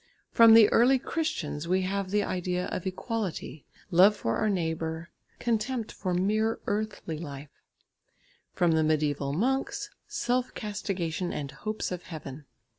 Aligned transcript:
From 0.31 0.55
the 0.55 0.67
early 0.69 0.97
Christians 0.97 1.67
we 1.67 1.83
have 1.83 2.09
the 2.09 2.23
idea 2.23 2.65
of 2.69 2.87
equality, 2.87 3.67
love 3.91 4.19
to 4.21 4.29
our 4.29 4.49
neighbour, 4.49 5.11
contempt 5.37 5.91
for 5.91 6.11
mere 6.15 6.59
earthly 6.65 7.19
life; 7.19 7.61
from 8.51 8.71
the 8.71 8.81
mediæval 8.81 9.35
monks, 9.35 9.91
self 10.07 10.55
castigation 10.55 11.31
and 11.31 11.51
hopes 11.51 11.91
of 11.91 12.01
heaven. 12.01 12.45